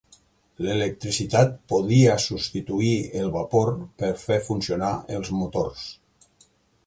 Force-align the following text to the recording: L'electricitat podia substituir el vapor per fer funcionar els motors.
L'electricitat 0.67 1.51
podia 1.73 2.15
substituir 2.23 2.95
el 3.23 3.29
vapor 3.35 3.69
per 4.05 4.11
fer 4.23 4.41
funcionar 4.49 4.91
els 5.19 5.33
motors. 5.43 5.85